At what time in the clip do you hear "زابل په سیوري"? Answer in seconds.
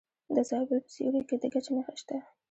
0.49-1.21